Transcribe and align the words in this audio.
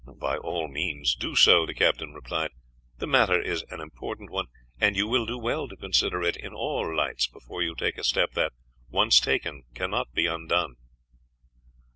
"By 0.19 0.35
all 0.35 0.67
means 0.67 1.13
do 1.13 1.35
so," 1.35 1.67
the 1.67 1.75
captain 1.75 2.11
replied. 2.11 2.49
"The 2.97 3.05
matter 3.05 3.39
is 3.39 3.61
an 3.69 3.79
important 3.79 4.31
one, 4.31 4.47
and 4.79 4.95
you 4.95 5.07
will 5.07 5.27
do 5.27 5.37
well 5.37 5.67
to 5.67 5.75
consider 5.77 6.23
it 6.23 6.35
in 6.35 6.55
all 6.55 6.95
lights 6.97 7.27
before 7.27 7.61
you 7.61 7.75
take 7.75 7.99
a 7.99 8.03
step 8.03 8.31
that, 8.31 8.53
once 8.89 9.19
taken, 9.19 9.61
cannot 9.75 10.11
be 10.11 10.25
undone." 10.25 10.73